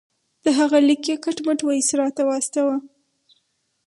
د 0.43 0.45
هغه 0.59 0.77
لیک 0.87 1.03
یې 1.09 1.15
کټ 1.23 1.37
مټ 1.45 1.59
وایسرا 1.63 2.07
ته 2.17 2.21
واستاوه. 2.29 2.75